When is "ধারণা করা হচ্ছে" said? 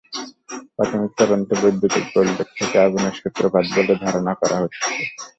4.03-4.89